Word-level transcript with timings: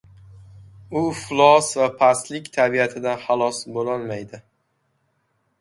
u 1.01 1.03
iflos 1.09 1.69
va 1.81 1.89
pastlik 2.01 2.49
tabiatidan 2.57 3.23
xalos 3.27 3.63
bo‘lolmaydi. 3.77 4.45